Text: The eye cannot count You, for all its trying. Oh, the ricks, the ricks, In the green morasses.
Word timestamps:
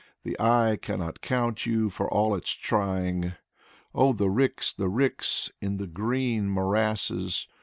The 0.23 0.35
eye 0.41 0.79
cannot 0.81 1.21
count 1.21 1.67
You, 1.67 1.91
for 1.91 2.11
all 2.11 2.33
its 2.33 2.49
trying. 2.53 3.33
Oh, 3.93 4.13
the 4.13 4.31
ricks, 4.31 4.73
the 4.73 4.89
ricks, 4.89 5.51
In 5.61 5.77
the 5.77 5.85
green 5.85 6.49
morasses. 6.49 7.47